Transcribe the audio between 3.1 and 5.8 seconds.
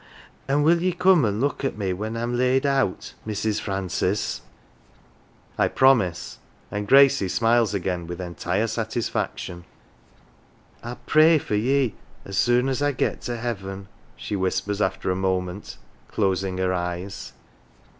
Mrs. Francis?" I